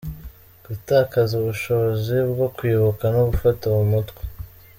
Gutakaza 0.65 1.33
ubushobozi 1.41 2.15
bwo 2.31 2.47
kwibuka 2.55 3.03
no 3.15 3.21
gufata 3.29 3.63
mu 3.75 3.83
mutwe. 3.91 4.21